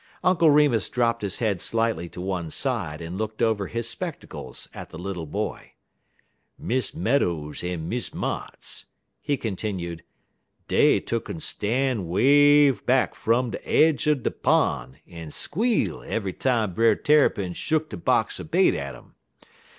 [0.23, 4.89] Uncle Remus dropped his head slightly to one side, and looked over his spectacles at
[4.89, 5.73] the little boy.
[6.57, 8.85] "Miss Meadows en Miss Motts,"
[9.21, 10.01] he continued,
[10.67, 16.73] "dey tuck'n stan' way back fum de aidge er de pon' en squeal eve'y time
[16.73, 19.13] Brer Tarrypin shuck de box er bait at um.